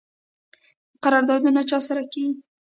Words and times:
قراردادونه 1.03 1.61
چا 1.69 1.79
سره 1.87 2.03
کیږي؟ 2.11 2.33